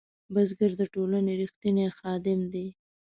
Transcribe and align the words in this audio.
بزګر 0.33 0.71
د 0.77 0.81
ټولنې 0.93 1.31
رښتینی 1.41 1.87
خادم 1.97 2.39
دی 2.53 2.67